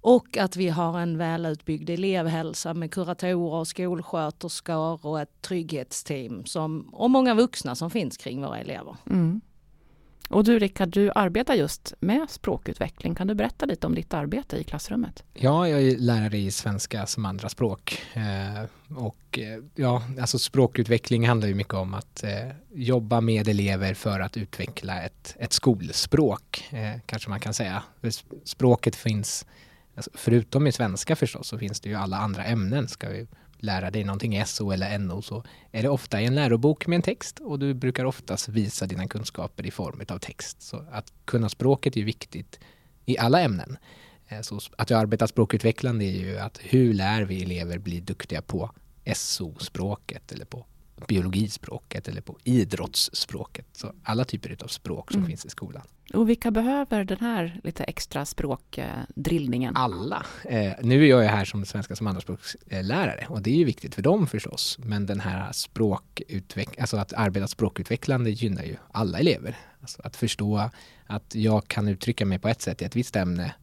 Och 0.04 0.36
att 0.36 0.56
vi 0.56 0.68
har 0.68 1.00
en 1.00 1.18
välutbyggd 1.18 1.90
elevhälsa 1.90 2.74
med 2.74 2.90
kuratorer, 2.90 3.64
skolsköterskor 3.64 5.06
och 5.06 5.20
ett 5.20 5.42
trygghetsteam 5.42 6.46
som, 6.46 6.80
och 6.92 7.10
många 7.10 7.34
vuxna 7.34 7.74
som 7.74 7.90
finns 7.90 8.16
kring 8.16 8.42
våra 8.42 8.58
elever. 8.58 8.96
Mm. 9.10 9.40
Och 10.28 10.44
du 10.44 10.58
Rickard, 10.58 10.88
du 10.88 11.10
arbetar 11.14 11.54
just 11.54 11.94
med 12.00 12.30
språkutveckling. 12.30 13.14
Kan 13.14 13.26
du 13.26 13.34
berätta 13.34 13.66
lite 13.66 13.86
om 13.86 13.94
ditt 13.94 14.14
arbete 14.14 14.56
i 14.56 14.64
klassrummet? 14.64 15.24
Ja, 15.34 15.68
jag 15.68 15.82
är 15.82 15.96
lärare 15.96 16.38
i 16.38 16.50
svenska 16.50 17.06
som 17.06 17.24
andraspråk. 17.24 18.02
Eh, 18.14 18.96
och 18.96 19.38
eh, 19.38 19.62
ja, 19.74 20.02
alltså 20.20 20.38
språkutveckling 20.38 21.28
handlar 21.28 21.48
ju 21.48 21.54
mycket 21.54 21.74
om 21.74 21.94
att 21.94 22.24
eh, 22.24 22.30
jobba 22.74 23.20
med 23.20 23.48
elever 23.48 23.94
för 23.94 24.20
att 24.20 24.36
utveckla 24.36 25.02
ett, 25.02 25.36
ett 25.38 25.52
skolspråk, 25.52 26.64
eh, 26.70 27.00
kanske 27.06 27.30
man 27.30 27.40
kan 27.40 27.54
säga. 27.54 27.82
Språket 28.44 28.96
finns 28.96 29.46
Alltså, 29.94 30.10
förutom 30.14 30.66
i 30.66 30.72
svenska 30.72 31.16
förstås 31.16 31.48
så 31.48 31.58
finns 31.58 31.80
det 31.80 31.88
ju 31.88 31.94
alla 31.94 32.16
andra 32.16 32.44
ämnen. 32.44 32.88
Ska 32.88 33.08
vi 33.08 33.26
lära 33.58 33.90
dig 33.90 34.04
någonting 34.04 34.44
SO 34.46 34.70
eller 34.70 34.98
NO 34.98 35.22
så 35.22 35.44
är 35.72 35.82
det 35.82 35.88
ofta 35.88 36.20
i 36.20 36.24
en 36.24 36.34
lärobok 36.34 36.86
med 36.86 36.96
en 36.96 37.02
text 37.02 37.38
och 37.38 37.58
du 37.58 37.74
brukar 37.74 38.04
oftast 38.04 38.48
visa 38.48 38.86
dina 38.86 39.08
kunskaper 39.08 39.66
i 39.66 39.70
form 39.70 40.00
av 40.08 40.18
text. 40.18 40.62
Så 40.62 40.84
att 40.92 41.12
kunna 41.24 41.48
språket 41.48 41.96
är 41.96 42.02
viktigt 42.02 42.60
i 43.04 43.18
alla 43.18 43.40
ämnen. 43.40 43.76
Eh, 44.28 44.40
så 44.40 44.60
att 44.76 44.90
jag 44.90 45.00
arbetar 45.00 45.26
språkutvecklande 45.26 46.04
är 46.04 46.20
ju 46.20 46.38
att 46.38 46.60
hur 46.62 46.94
lär 46.94 47.22
vi 47.22 47.42
elever 47.42 47.78
bli 47.78 48.00
duktiga 48.00 48.42
på 48.42 48.70
SO-språket 49.14 50.32
eller 50.32 50.44
på 50.44 50.66
biologispråket 51.08 52.08
eller 52.08 52.20
på 52.20 52.38
idrottsspråket. 52.44 53.66
Så 53.72 53.92
alla 54.02 54.24
typer 54.24 54.56
av 54.64 54.68
språk 54.68 55.10
som 55.10 55.18
mm. 55.18 55.28
finns 55.28 55.44
i 55.44 55.50
skolan. 55.50 55.86
Och 56.12 56.28
vilka 56.28 56.50
behöver 56.50 57.04
den 57.04 57.18
här 57.20 57.60
lite 57.64 57.84
extra 57.84 58.24
språkdrillningen? 58.24 59.76
Alla. 59.76 60.26
Eh, 60.44 60.72
nu 60.80 61.04
är 61.04 61.08
jag 61.08 61.22
ju 61.22 61.28
här 61.28 61.44
som 61.44 61.64
svenska 61.64 61.96
som 61.96 62.06
andraspråkslärare 62.06 63.26
och 63.28 63.42
det 63.42 63.50
är 63.50 63.56
ju 63.56 63.64
viktigt 63.64 63.94
för 63.94 64.02
dem 64.02 64.26
förstås. 64.26 64.78
Men 64.78 65.06
den 65.06 65.20
här 65.20 65.52
språkutveck 65.52 66.78
alltså 66.78 66.96
att 66.96 67.12
arbeta 67.12 67.46
språkutvecklande 67.46 68.30
gynnar 68.30 68.62
ju 68.62 68.76
alla 68.92 69.18
elever. 69.18 69.56
Alltså 69.80 70.02
att 70.04 70.16
förstå 70.16 70.70
att 71.06 71.34
jag 71.34 71.68
kan 71.68 71.88
uttrycka 71.88 72.26
mig 72.26 72.38
på 72.38 72.48
ett 72.48 72.62
sätt 72.62 72.82
i 72.82 72.84
ett 72.84 72.96
visst 72.96 73.16
ämne 73.16 73.54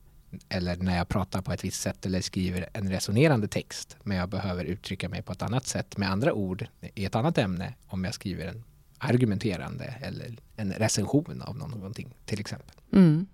eller 0.50 0.75
när 0.75 0.98
jag 0.98 1.07
pratar 1.07 1.41
på 1.41 1.53
ett 1.53 1.63
visst 1.63 1.81
sätt 1.81 2.05
eller 2.05 2.21
skriver 2.21 2.69
en 2.74 2.89
resonerande 2.89 3.48
text 3.48 3.98
men 4.03 4.17
jag 4.17 4.29
behöver 4.29 4.65
uttrycka 4.65 5.10
mig 5.10 5.21
på 5.21 5.31
ett 5.31 5.41
annat 5.41 5.67
sätt 5.67 5.98
med 5.98 6.12
andra 6.12 6.33
ord 6.33 6.67
i 6.95 7.05
ett 7.05 7.15
annat 7.15 7.38
ämne 7.38 7.74
om 7.88 8.03
jag 8.03 8.13
skriver 8.13 8.48
en 8.48 8.63
argumenterande 9.01 9.86
eller 10.01 10.38
en 10.55 10.72
recension 10.74 11.41
av 11.41 11.58
någonting 11.58 12.13
till 12.25 12.39
exempel. 12.39 12.75
Mm. 12.93 13.27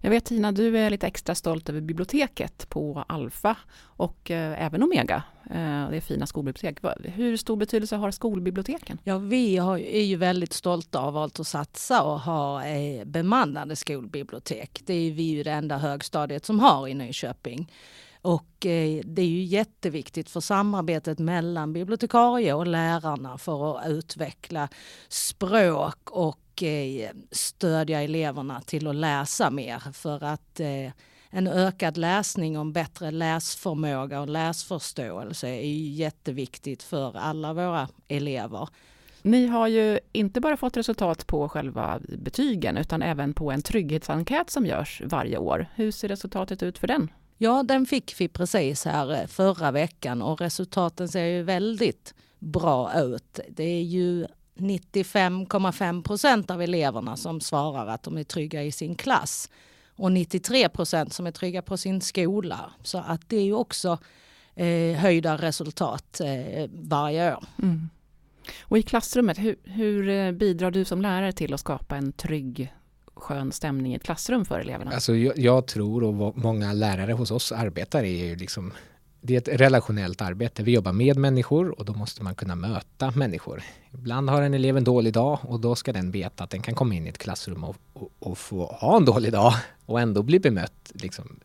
Jag 0.00 0.10
vet 0.10 0.24
Tina, 0.24 0.52
du 0.52 0.78
är 0.78 0.90
lite 0.90 1.06
extra 1.06 1.34
stolt 1.34 1.68
över 1.68 1.80
biblioteket 1.80 2.68
på 2.68 3.04
Alfa 3.08 3.56
och 3.82 4.30
eh, 4.30 4.64
även 4.64 4.82
Omega. 4.82 5.22
Eh, 5.50 5.90
det 5.90 5.96
är 5.96 6.00
fina 6.00 6.26
skolbibliotek. 6.26 6.78
Hur 7.04 7.36
stor 7.36 7.56
betydelse 7.56 7.96
har 7.96 8.10
skolbiblioteken? 8.10 8.98
Ja, 9.04 9.18
vi 9.18 9.56
har, 9.56 9.78
är 9.78 10.02
ju 10.02 10.16
väldigt 10.16 10.52
stolta 10.52 11.00
och 11.00 11.12
valt 11.12 11.40
att 11.40 11.46
satsa 11.46 12.02
och 12.02 12.20
ha 12.20 12.66
eh, 12.66 13.04
bemannade 13.04 13.76
skolbibliotek. 13.76 14.82
Det 14.86 14.94
är 14.94 15.12
vi 15.12 15.22
ju 15.22 15.42
det 15.42 15.52
enda 15.52 15.78
högstadiet 15.78 16.44
som 16.44 16.60
har 16.60 16.88
i 16.88 16.94
Nyköping. 16.94 17.72
Och 18.26 18.66
eh, 18.66 19.00
det 19.04 19.22
är 19.22 19.26
ju 19.26 19.42
jätteviktigt 19.42 20.30
för 20.30 20.40
samarbetet 20.40 21.18
mellan 21.18 21.72
bibliotekarie 21.72 22.54
och 22.54 22.66
lärarna 22.66 23.38
för 23.38 23.78
att 23.78 23.88
utveckla 23.88 24.68
språk 25.08 26.10
och 26.10 26.62
eh, 26.62 27.10
stödja 27.30 28.02
eleverna 28.02 28.60
till 28.60 28.86
att 28.88 28.94
läsa 28.94 29.50
mer. 29.50 29.92
För 29.92 30.24
att 30.24 30.60
eh, 30.60 30.92
en 31.30 31.46
ökad 31.46 31.96
läsning 31.96 32.56
och 32.56 32.60
en 32.60 32.72
bättre 32.72 33.10
läsförmåga 33.10 34.20
och 34.20 34.28
läsförståelse 34.28 35.48
är 35.48 35.66
ju 35.66 35.88
jätteviktigt 35.88 36.82
för 36.82 37.16
alla 37.16 37.52
våra 37.52 37.88
elever. 38.08 38.68
Ni 39.22 39.46
har 39.46 39.68
ju 39.68 39.98
inte 40.12 40.40
bara 40.40 40.56
fått 40.56 40.76
resultat 40.76 41.26
på 41.26 41.48
själva 41.48 42.00
betygen 42.18 42.76
utan 42.76 43.02
även 43.02 43.34
på 43.34 43.50
en 43.50 43.62
trygghetsenkät 43.62 44.50
som 44.50 44.66
görs 44.66 45.02
varje 45.04 45.38
år. 45.38 45.66
Hur 45.74 45.90
ser 45.90 46.08
resultatet 46.08 46.62
ut 46.62 46.78
för 46.78 46.86
den? 46.86 47.10
Ja, 47.38 47.62
den 47.62 47.86
fick 47.86 48.20
vi 48.20 48.28
precis 48.28 48.84
här 48.84 49.12
eh, 49.12 49.26
förra 49.26 49.70
veckan 49.70 50.22
och 50.22 50.40
resultaten 50.40 51.08
ser 51.08 51.24
ju 51.24 51.42
väldigt 51.42 52.14
bra 52.38 53.00
ut. 53.00 53.40
Det 53.48 53.64
är 53.64 53.82
ju 53.82 54.26
95,5 54.54 56.02
procent 56.02 56.50
av 56.50 56.62
eleverna 56.62 57.16
som 57.16 57.40
svarar 57.40 57.86
att 57.86 58.02
de 58.02 58.18
är 58.18 58.24
trygga 58.24 58.62
i 58.62 58.72
sin 58.72 58.94
klass 58.94 59.50
och 59.96 60.12
93 60.12 60.68
procent 60.68 61.12
som 61.12 61.26
är 61.26 61.30
trygga 61.30 61.62
på 61.62 61.76
sin 61.76 62.00
skola. 62.00 62.70
Så 62.82 62.98
att 62.98 63.28
det 63.28 63.36
är 63.36 63.44
ju 63.44 63.54
också 63.54 63.98
eh, 64.54 64.96
höjda 64.96 65.36
resultat 65.36 66.20
eh, 66.20 66.70
varje 66.72 67.36
år. 67.36 67.44
Mm. 67.62 67.88
Och 68.62 68.78
i 68.78 68.82
klassrummet, 68.82 69.38
hur, 69.38 69.56
hur 69.64 70.32
bidrar 70.32 70.70
du 70.70 70.84
som 70.84 71.02
lärare 71.02 71.32
till 71.32 71.54
att 71.54 71.60
skapa 71.60 71.96
en 71.96 72.12
trygg 72.12 72.72
skön 73.16 73.52
stämning 73.52 73.92
i 73.92 73.96
ett 73.96 74.02
klassrum 74.02 74.44
för 74.44 74.60
eleverna? 74.60 74.90
Alltså 74.90 75.16
jag, 75.16 75.38
jag 75.38 75.66
tror 75.66 76.04
och 76.04 76.14
vad 76.14 76.36
många 76.36 76.72
lärare 76.72 77.12
hos 77.12 77.30
oss 77.30 77.52
arbetar 77.52 78.04
är 78.04 78.24
ju 78.26 78.36
liksom 78.36 78.72
det 79.20 79.34
är 79.34 79.38
ett 79.38 79.60
relationellt 79.60 80.22
arbete. 80.22 80.62
Vi 80.62 80.72
jobbar 80.72 80.92
med 80.92 81.16
människor 81.16 81.78
och 81.78 81.84
då 81.84 81.92
måste 81.92 82.22
man 82.22 82.34
kunna 82.34 82.54
möta 82.54 83.10
människor. 83.10 83.62
Ibland 83.94 84.30
har 84.30 84.42
en 84.42 84.54
elev 84.54 84.76
en 84.76 84.84
dålig 84.84 85.12
dag 85.12 85.38
och 85.42 85.60
då 85.60 85.74
ska 85.74 85.92
den 85.92 86.10
veta 86.10 86.44
att 86.44 86.50
den 86.50 86.62
kan 86.62 86.74
komma 86.74 86.94
in 86.94 87.06
i 87.06 87.08
ett 87.08 87.18
klassrum 87.18 87.64
och, 87.64 87.76
och, 87.92 88.10
och 88.18 88.38
få 88.38 88.66
ha 88.66 88.96
en 88.96 89.04
dålig 89.04 89.32
dag 89.32 89.52
och 89.86 90.00
ändå 90.00 90.22
bli 90.22 90.40
bemött 90.40 90.92
liksom, 90.94 91.40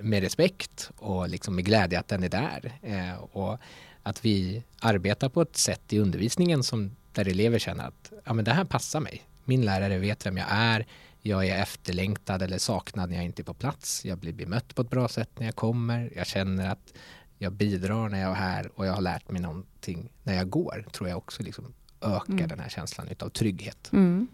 med 0.00 0.22
respekt 0.22 0.90
och 0.96 1.28
liksom 1.28 1.54
med 1.54 1.64
glädje 1.64 1.98
att 1.98 2.08
den 2.08 2.24
är 2.24 2.28
där. 2.28 2.72
Eh, 2.82 3.22
och 3.32 3.58
att 4.02 4.24
vi 4.24 4.62
arbetar 4.80 5.28
på 5.28 5.42
ett 5.42 5.56
sätt 5.56 5.92
i 5.92 5.98
undervisningen 5.98 6.62
som 6.62 6.96
där 7.12 7.28
elever 7.28 7.58
känner 7.58 7.86
att 7.86 8.12
ja, 8.24 8.32
men 8.32 8.44
det 8.44 8.52
här 8.52 8.64
passar 8.64 9.00
mig. 9.00 9.22
Min 9.44 9.64
lärare 9.64 9.98
vet 9.98 10.26
vem 10.26 10.36
jag 10.36 10.46
är 10.50 10.86
jag 11.26 11.46
är 11.46 11.62
efterlängtad 11.62 12.42
eller 12.42 12.58
saknad 12.58 13.10
när 13.10 13.16
jag 13.16 13.24
inte 13.24 13.42
är 13.42 13.44
på 13.44 13.54
plats. 13.54 14.04
Jag 14.04 14.18
blir 14.18 14.32
bemött 14.32 14.74
på 14.74 14.82
ett 14.82 14.90
bra 14.90 15.08
sätt 15.08 15.30
när 15.38 15.46
jag 15.46 15.56
kommer. 15.56 16.12
Jag 16.16 16.26
känner 16.26 16.70
att 16.70 16.94
jag 17.38 17.52
bidrar 17.52 18.08
när 18.08 18.20
jag 18.20 18.30
är 18.30 18.34
här 18.34 18.70
och 18.74 18.86
jag 18.86 18.92
har 18.92 19.00
lärt 19.00 19.30
mig 19.30 19.42
någonting 19.42 20.12
när 20.22 20.34
jag 20.34 20.50
går. 20.50 20.86
tror 20.92 21.08
jag 21.08 21.18
också 21.18 21.42
liksom 21.42 21.74
ökar 22.00 22.32
mm. 22.32 22.48
den 22.48 22.60
här 22.60 22.68
känslan 22.68 23.08
av 23.20 23.28
trygghet. 23.28 23.90
Mm. 23.92 24.28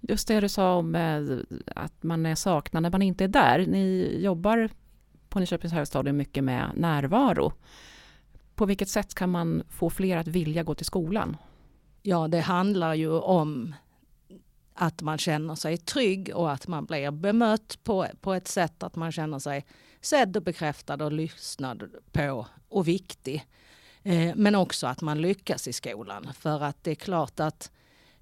Just 0.00 0.28
det 0.28 0.40
du 0.40 0.48
sa 0.48 0.74
om 0.74 0.94
eh, 0.94 1.22
att 1.66 2.02
man 2.02 2.26
är 2.26 2.34
saknad 2.34 2.82
när 2.82 2.90
man 2.90 3.02
inte 3.02 3.24
är 3.24 3.28
där. 3.28 3.66
Ni 3.66 4.16
jobbar 4.20 4.68
på 5.28 5.38
Nyköpings 5.40 5.72
högstadium 5.72 6.16
mycket 6.16 6.44
med 6.44 6.70
närvaro. 6.76 7.52
På 8.54 8.66
vilket 8.66 8.88
sätt 8.88 9.14
kan 9.14 9.30
man 9.30 9.62
få 9.68 9.90
fler 9.90 10.16
att 10.16 10.28
vilja 10.28 10.62
gå 10.62 10.74
till 10.74 10.86
skolan? 10.86 11.36
Ja, 12.02 12.28
det 12.28 12.40
handlar 12.40 12.94
ju 12.94 13.10
om 13.10 13.74
att 14.74 15.02
man 15.02 15.18
känner 15.18 15.54
sig 15.54 15.76
trygg 15.76 16.30
och 16.34 16.52
att 16.52 16.66
man 16.66 16.84
blir 16.84 17.10
bemött 17.10 17.78
på, 17.84 18.06
på 18.20 18.34
ett 18.34 18.48
sätt 18.48 18.82
att 18.82 18.96
man 18.96 19.12
känner 19.12 19.38
sig 19.38 19.66
sedd 20.00 20.36
och 20.36 20.42
bekräftad 20.42 21.04
och 21.04 21.12
lyssnad 21.12 21.90
på 22.12 22.46
och 22.68 22.88
viktig. 22.88 23.46
Eh, 24.02 24.34
men 24.36 24.54
också 24.54 24.86
att 24.86 25.00
man 25.00 25.20
lyckas 25.20 25.68
i 25.68 25.72
skolan. 25.72 26.32
För 26.38 26.62
att 26.62 26.84
det 26.84 26.90
är 26.90 26.94
klart 26.94 27.40
att 27.40 27.70
eh, 27.70 27.74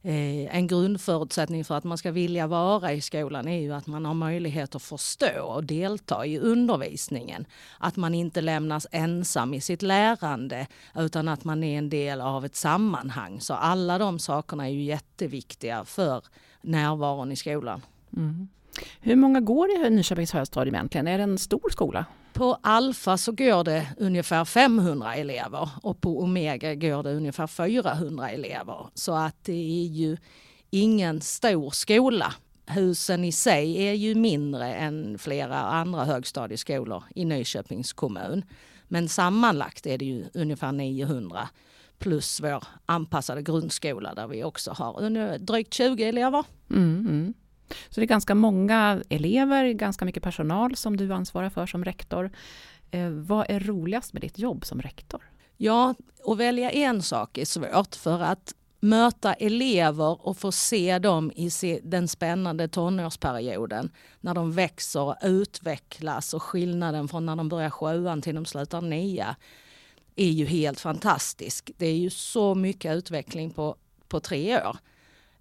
Eh, 0.05 0.57
en 0.57 0.67
grundförutsättning 0.67 1.65
för 1.65 1.77
att 1.77 1.85
man 1.85 1.99
ska 1.99 2.11
vilja 2.11 2.47
vara 2.47 2.93
i 2.93 3.01
skolan 3.01 3.49
är 3.49 3.61
ju 3.61 3.75
att 3.75 3.87
man 3.87 4.05
har 4.05 4.15
möjlighet 4.15 4.75
att 4.75 4.83
förstå 4.83 5.43
och 5.43 5.65
delta 5.65 6.27
i 6.27 6.39
undervisningen. 6.39 7.45
Att 7.79 7.97
man 7.97 8.15
inte 8.15 8.41
lämnas 8.41 8.87
ensam 8.91 9.55
i 9.55 9.61
sitt 9.61 9.83
lärande 9.83 10.67
utan 10.95 11.29
att 11.29 11.45
man 11.45 11.65
är 11.65 11.79
en 11.79 11.89
del 11.89 12.21
av 12.21 12.45
ett 12.45 12.57
sammanhang. 12.57 13.41
Så 13.41 13.55
alla 13.55 13.99
de 13.99 14.19
sakerna 14.19 14.69
är 14.69 14.73
ju 14.73 14.83
jätteviktiga 14.83 15.85
för 15.85 16.25
närvaron 16.61 17.33
i 17.33 17.37
skolan. 17.37 17.83
Mm. 18.17 18.49
Hur 19.01 19.17
många 19.17 19.41
går 19.41 19.71
i 19.71 19.91
Nyköpings 19.91 20.33
högstadium 20.33 20.75
egentligen? 20.75 21.09
Är 21.09 21.19
det 21.19 21.25
en 21.25 21.39
stor 21.39 21.71
skola? 21.71 22.05
På 22.43 22.59
Alfa 22.63 23.17
så 23.17 23.33
går 23.33 23.65
det 23.65 23.89
ungefär 23.99 24.45
500 24.45 25.15
elever 25.15 25.69
och 25.83 26.01
på 26.01 26.23
Omega 26.23 26.75
går 26.75 27.03
det 27.03 27.15
ungefär 27.15 27.47
400 27.47 28.31
elever. 28.31 28.87
Så 28.95 29.15
att 29.15 29.45
det 29.45 29.83
är 29.83 29.87
ju 29.87 30.17
ingen 30.71 31.21
stor 31.21 31.71
skola. 31.71 32.35
Husen 32.67 33.25
i 33.25 33.33
sig 33.33 33.89
är 33.89 33.93
ju 33.93 34.15
mindre 34.15 34.75
än 34.75 35.19
flera 35.19 35.57
andra 35.57 36.05
högstadieskolor 36.05 37.05
i 37.15 37.25
Nyköpings 37.25 37.93
kommun. 37.93 38.45
Men 38.89 39.09
sammanlagt 39.09 39.87
är 39.87 39.99
det 39.99 40.05
ju 40.05 40.25
ungefär 40.35 40.73
900 40.73 41.49
plus 41.99 42.41
vår 42.41 42.65
anpassade 42.87 43.43
grundskola 43.43 44.15
där 44.15 44.27
vi 44.27 44.45
också 44.45 44.71
har 44.71 45.39
drygt 45.39 45.75
20 45.75 46.05
elever. 46.05 46.45
Mm, 46.71 47.07
mm. 47.09 47.35
Så 47.89 48.01
det 48.01 48.05
är 48.05 48.09
ganska 48.09 48.35
många 48.35 49.03
elever, 49.09 49.73
ganska 49.73 50.05
mycket 50.05 50.23
personal 50.23 50.77
som 50.77 50.97
du 50.97 51.13
ansvarar 51.13 51.51
för 51.51 51.67
som 51.67 51.85
rektor. 51.85 52.31
Eh, 52.91 53.09
vad 53.09 53.47
är 53.49 53.61
roligast 53.61 54.13
med 54.13 54.23
ditt 54.23 54.39
jobb 54.39 54.65
som 54.65 54.83
rektor? 54.83 55.21
Ja, 55.57 55.95
att 56.27 56.39
välja 56.39 56.71
en 56.71 57.03
sak 57.03 57.39
är 57.39 57.45
svårt 57.45 57.95
för 57.95 58.21
att 58.21 58.55
möta 58.81 59.35
elever 59.35 60.27
och 60.27 60.37
få 60.37 60.53
se 60.53 60.99
dem 60.99 61.33
i 61.35 61.51
den 61.83 62.09
spännande 62.09 62.69
tonårsperioden 62.69 63.91
när 64.21 64.35
de 64.35 64.53
växer 64.53 65.01
och 65.01 65.17
utvecklas 65.23 66.35
och 66.35 66.43
skillnaden 66.43 67.09
från 67.09 67.27
när 67.27 67.37
de 67.37 67.49
börjar 67.49 67.71
sjuan 67.71 68.23
till 68.23 68.35
de 68.35 68.45
slutar 68.45 68.81
nia 68.81 69.37
är 70.17 70.31
ju 70.31 70.45
helt 70.45 70.81
fantastisk. 70.81 71.71
Det 71.77 71.87
är 71.87 71.97
ju 71.97 72.11
så 72.11 72.55
mycket 72.55 72.97
utveckling 72.97 73.51
på, 73.51 73.77
på 74.09 74.21
tre 74.21 74.63
år. 74.63 74.77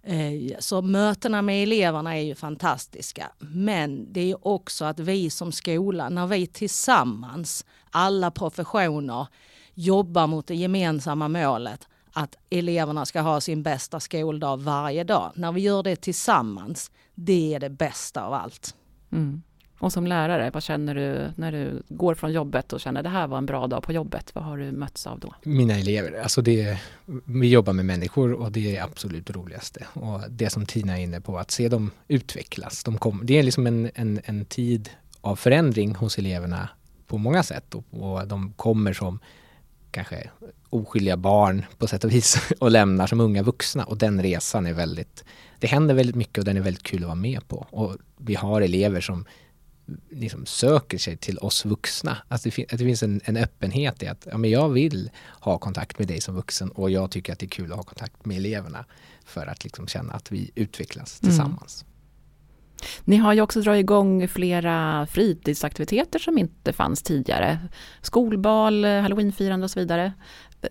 Eh, 0.04 0.58
så 0.58 0.82
mötena 0.82 1.42
med 1.42 1.62
eleverna 1.62 2.16
är 2.16 2.22
ju 2.22 2.34
fantastiska. 2.34 3.30
Men 3.38 4.12
det 4.12 4.30
är 4.30 4.46
också 4.46 4.84
att 4.84 5.00
vi 5.00 5.30
som 5.30 5.52
skola, 5.52 6.08
när 6.08 6.26
vi 6.26 6.46
tillsammans, 6.46 7.66
alla 7.90 8.30
professioner, 8.30 9.26
jobbar 9.74 10.26
mot 10.26 10.46
det 10.46 10.54
gemensamma 10.54 11.28
målet 11.28 11.88
att 12.12 12.36
eleverna 12.50 13.06
ska 13.06 13.20
ha 13.20 13.40
sin 13.40 13.62
bästa 13.62 14.00
skoldag 14.00 14.56
varje 14.56 15.04
dag. 15.04 15.32
När 15.34 15.52
vi 15.52 15.60
gör 15.60 15.82
det 15.82 15.96
tillsammans, 15.96 16.90
det 17.14 17.54
är 17.54 17.60
det 17.60 17.70
bästa 17.70 18.24
av 18.24 18.32
allt. 18.32 18.74
Mm. 19.12 19.42
Och 19.82 19.92
som 19.92 20.06
lärare, 20.06 20.50
vad 20.50 20.62
känner 20.62 20.94
du 20.94 21.32
när 21.36 21.52
du 21.52 21.82
går 21.88 22.14
från 22.14 22.32
jobbet 22.32 22.72
och 22.72 22.80
känner 22.80 23.02
det 23.02 23.08
här 23.08 23.26
var 23.26 23.38
en 23.38 23.46
bra 23.46 23.66
dag 23.66 23.82
på 23.82 23.92
jobbet? 23.92 24.30
Vad 24.34 24.44
har 24.44 24.58
du 24.58 24.72
mötts 24.72 25.06
av 25.06 25.20
då? 25.20 25.34
Mina 25.42 25.74
elever, 25.74 26.22
alltså 26.22 26.42
det, 26.42 26.78
vi 27.24 27.48
jobbar 27.48 27.72
med 27.72 27.84
människor 27.84 28.32
och 28.32 28.52
det 28.52 28.76
är 28.76 28.82
absolut 28.82 29.30
roligaste. 29.30 29.86
Och 29.92 30.20
det 30.30 30.50
som 30.50 30.66
Tina 30.66 30.98
är 30.98 31.02
inne 31.02 31.20
på, 31.20 31.38
att 31.38 31.50
se 31.50 31.68
dem 31.68 31.90
utvecklas. 32.08 32.84
De 32.84 32.98
kom, 32.98 33.20
det 33.24 33.38
är 33.38 33.42
liksom 33.42 33.66
en, 33.66 33.90
en, 33.94 34.20
en 34.24 34.44
tid 34.44 34.90
av 35.20 35.36
förändring 35.36 35.94
hos 35.94 36.18
eleverna 36.18 36.68
på 37.06 37.18
många 37.18 37.42
sätt 37.42 37.74
och, 37.74 37.84
och 37.90 38.28
de 38.28 38.52
kommer 38.52 38.92
som 38.92 39.18
kanske 39.90 40.30
oskyldiga 40.70 41.16
barn 41.16 41.64
på 41.78 41.86
sätt 41.86 42.04
och 42.04 42.12
vis 42.12 42.52
och 42.58 42.70
lämnar 42.70 43.06
som 43.06 43.20
unga 43.20 43.42
vuxna 43.42 43.84
och 43.84 43.98
den 43.98 44.22
resan 44.22 44.66
är 44.66 44.72
väldigt, 44.72 45.24
det 45.58 45.66
händer 45.66 45.94
väldigt 45.94 46.16
mycket 46.16 46.38
och 46.38 46.44
den 46.44 46.56
är 46.56 46.60
väldigt 46.60 46.82
kul 46.82 47.02
att 47.02 47.06
vara 47.06 47.14
med 47.14 47.48
på. 47.48 47.66
Och 47.70 47.96
vi 48.16 48.34
har 48.34 48.60
elever 48.60 49.00
som 49.00 49.24
liksom 50.10 50.46
söker 50.46 50.98
sig 50.98 51.16
till 51.16 51.38
oss 51.38 51.64
vuxna. 51.64 52.16
Alltså 52.28 52.50
det, 52.56 52.72
att 52.72 52.78
det 52.78 52.84
finns 52.84 53.02
en, 53.02 53.20
en, 53.24 53.36
öppenhet 53.36 54.02
i 54.02 54.06
att 54.06 54.26
ja, 54.30 54.38
men 54.38 54.50
jag 54.50 54.68
vill 54.68 55.10
ha 55.40 55.58
kontakt 55.58 55.98
med 55.98 56.08
dig 56.08 56.20
som 56.20 56.34
vuxen 56.34 56.70
och 56.70 56.90
jag 56.90 57.10
tycker 57.10 57.32
att 57.32 57.38
det 57.38 57.46
är 57.46 57.50
kul 57.50 57.72
att 57.72 57.76
ha 57.76 57.82
kontakt 57.82 58.26
med 58.26 58.36
eleverna 58.36 58.84
för 59.24 59.46
att 59.46 59.64
liksom 59.64 59.88
känna 59.88 60.12
att 60.12 60.32
vi 60.32 60.50
utvecklas 60.54 61.22
mm. 61.22 61.30
tillsammans. 61.30 61.82
Mm. 61.82 61.92
Ni 63.04 63.16
har 63.16 63.32
ju 63.32 63.40
också 63.40 63.60
dragit 63.60 63.80
igång 63.80 64.28
flera 64.28 65.06
fritidsaktiviteter 65.06 66.18
som 66.18 66.38
inte 66.38 66.72
fanns 66.72 67.02
tidigare. 67.02 67.58
Skolbal, 68.00 68.84
halloweenfirande 68.84 69.64
och 69.64 69.70
så 69.70 69.80
vidare. 69.80 70.12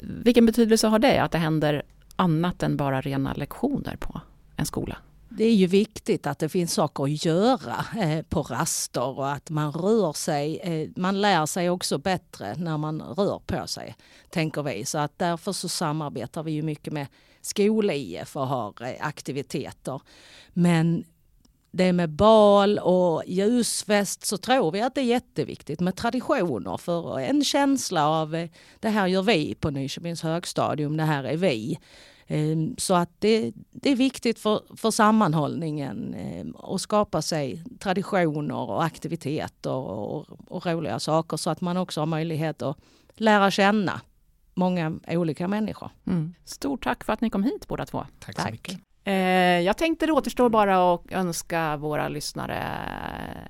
Vilken 0.01 0.45
betydelse 0.45 0.87
har 0.87 0.99
det 0.99 1.23
att 1.23 1.31
det 1.31 1.37
händer 1.37 1.83
annat 2.15 2.63
än 2.63 2.77
bara 2.77 3.01
rena 3.01 3.33
lektioner 3.33 3.95
på 3.95 4.21
en 4.55 4.65
skola? 4.65 4.97
Det 5.37 5.45
är 5.45 5.55
ju 5.55 5.67
viktigt 5.67 6.27
att 6.27 6.39
det 6.39 6.49
finns 6.49 6.73
saker 6.73 7.03
att 7.03 7.25
göra 7.25 7.85
eh, 8.01 8.21
på 8.21 8.41
raster 8.41 9.17
och 9.17 9.31
att 9.31 9.49
man 9.49 9.71
rör 9.71 10.13
sig. 10.13 10.57
Eh, 10.57 10.89
man 10.95 11.21
lär 11.21 11.45
sig 11.45 11.69
också 11.69 11.97
bättre 11.97 12.55
när 12.57 12.77
man 12.77 13.01
rör 13.01 13.39
på 13.45 13.67
sig, 13.67 13.95
tänker 14.29 14.63
vi. 14.63 14.85
Så 14.85 14.97
att 14.97 15.19
därför 15.19 15.51
så 15.51 15.69
samarbetar 15.69 16.43
vi 16.43 16.51
ju 16.51 16.61
mycket 16.61 16.93
med 16.93 17.07
skol-IF 17.41 18.35
och 18.35 18.47
har 18.47 18.73
eh, 18.81 18.95
aktiviteter. 18.99 20.01
Men 20.53 21.03
det 21.71 21.93
med 21.93 22.09
bal 22.09 22.79
och 22.79 23.23
ljusfest 23.25 24.25
så 24.25 24.37
tror 24.37 24.71
vi 24.71 24.81
att 24.81 24.95
det 24.95 25.01
är 25.01 25.05
jätteviktigt 25.05 25.79
med 25.79 25.95
traditioner 25.95 26.77
för 26.77 27.19
en 27.19 27.43
känsla 27.43 28.07
av 28.07 28.47
det 28.79 28.89
här 28.89 29.07
gör 29.07 29.21
vi 29.21 29.55
på 29.55 29.69
Nyköpings 29.69 30.21
högstadium, 30.21 30.97
det 30.97 31.03
här 31.03 31.23
är 31.23 31.37
vi. 31.37 31.79
Ehm, 32.31 32.75
så 32.77 32.93
att 32.93 33.09
det, 33.19 33.53
det 33.71 33.89
är 33.89 33.95
viktigt 33.95 34.39
för, 34.39 34.61
för 34.77 34.91
sammanhållningen 34.91 36.13
ehm, 36.13 36.55
att 36.55 36.81
skapa 36.81 37.21
sig 37.21 37.63
traditioner 37.79 38.55
och 38.55 38.83
aktiviteter 38.83 39.71
och, 39.71 40.25
och 40.47 40.65
roliga 40.65 40.99
saker 40.99 41.37
så 41.37 41.49
att 41.49 41.61
man 41.61 41.77
också 41.77 42.01
har 42.01 42.05
möjlighet 42.05 42.61
att 42.61 42.77
lära 43.15 43.51
känna 43.51 44.01
många 44.53 44.99
olika 45.07 45.47
människor. 45.47 45.89
Mm. 46.07 46.33
Stort 46.45 46.83
tack 46.83 47.03
för 47.03 47.13
att 47.13 47.21
ni 47.21 47.29
kom 47.29 47.43
hit 47.43 47.67
båda 47.67 47.85
två. 47.85 48.05
Tack 48.19 48.35
så 48.35 48.41
tack. 48.41 48.51
mycket. 48.51 48.79
Eh, 49.03 49.13
jag 49.61 49.77
tänkte 49.77 50.05
det 50.05 50.11
återstår 50.11 50.49
bara 50.49 50.93
att 50.93 51.11
önska 51.11 51.77
våra 51.77 52.09
lyssnare 52.09 52.63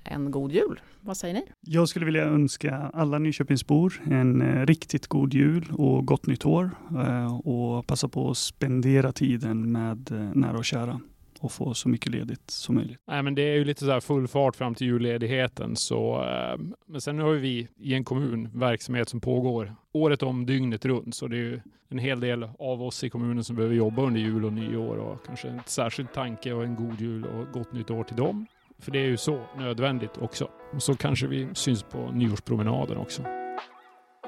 en 0.04 0.32
god 0.32 0.52
jul. 0.52 0.80
Vad 1.02 1.18
säger 1.18 1.34
ni? 1.34 1.44
Jag 1.62 1.90
skulle 1.90 2.06
vilja 2.06 2.24
önska 2.24 2.92
alla 2.94 3.20
Nyköpingsbor 3.20 4.02
en 4.06 4.42
eh, 4.42 4.66
riktigt 4.66 5.08
god 5.08 5.34
jul 5.34 5.72
och 5.72 6.06
gott 6.06 6.28
nytt 6.28 6.46
år 6.46 6.72
eh, 6.92 7.38
och 7.38 7.88
passa 7.88 8.08
på 8.08 8.32
att 8.32 8.38
spendera 8.38 9.12
tiden 9.12 9.72
med 9.72 10.12
eh, 10.12 10.18
nära 10.18 10.58
och 10.58 10.66
kära 10.66 11.00
och 11.42 11.52
få 11.52 11.74
så 11.74 11.90
mycket 11.90 12.12
ledigt 12.12 12.52
som 12.52 12.76
möjligt. 12.76 13.00
Nej, 13.08 13.24
men 13.24 13.36
det 13.36 13.42
är 13.42 13.56
ju 13.56 13.66
lite 13.66 13.86
så 13.86 13.92
här 13.92 14.00
full 14.00 14.28
fart 14.28 14.56
fram 14.56 14.76
till 14.76 14.88
julledigheten. 14.88 15.76
Så, 15.76 16.24
ehm, 16.24 16.74
men 16.86 17.02
sen 17.02 17.20
har 17.20 17.32
vi 17.32 17.68
i 17.78 17.94
en 17.94 18.04
kommun 18.04 18.50
verksamhet 18.54 19.10
som 19.10 19.22
pågår 19.22 19.76
året 19.92 20.24
om, 20.24 20.46
dygnet 20.46 20.86
runt. 20.86 21.16
Så 21.16 21.28
det 21.28 21.36
är 21.36 21.40
ju 21.40 21.62
en 21.90 22.00
hel 22.00 22.20
del 22.20 22.44
av 22.60 22.84
oss 22.84 23.04
i 23.04 23.10
kommunen 23.10 23.44
som 23.44 23.56
behöver 23.56 23.76
jobba 23.76 24.02
under 24.02 24.22
jul 24.22 24.46
och 24.46 24.54
nyår 24.54 24.98
och 24.98 25.26
kanske 25.26 25.48
en 25.48 25.60
särskild 25.66 26.14
tanke 26.14 26.54
och 26.54 26.64
en 26.64 26.76
god 26.76 27.02
jul 27.02 27.26
och 27.26 27.54
gott 27.54 27.74
nytt 27.74 27.92
år 27.92 28.04
till 28.04 28.18
dem. 28.18 28.46
För 28.80 28.92
det 28.92 29.00
är 29.00 29.08
ju 29.08 29.18
så 29.18 29.42
nödvändigt 29.58 30.18
också. 30.18 30.50
Och 30.74 30.84
så 30.84 30.96
kanske 30.96 31.28
vi 31.28 31.48
syns 31.54 31.84
på 31.84 32.12
nyårspromenaden 32.12 32.98
också. 32.98 33.41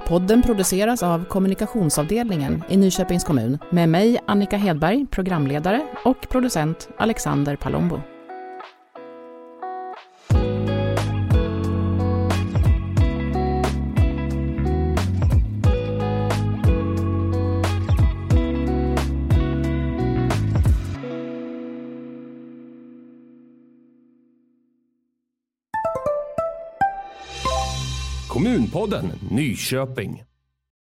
Podden 0.07 0.41
produceras 0.41 1.03
av 1.03 1.25
kommunikationsavdelningen 1.25 2.63
i 2.69 2.77
Nyköpings 2.77 3.23
kommun 3.23 3.57
med 3.69 3.89
mig 3.89 4.19
Annika 4.27 4.57
Hedberg, 4.57 5.05
programledare 5.11 5.81
och 6.05 6.29
producent 6.29 6.89
Alexander 6.97 7.55
Palombo. 7.55 8.12
Podden 28.73 29.11
Nyköping. 29.31 30.32